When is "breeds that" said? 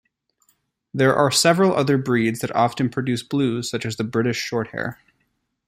1.99-2.55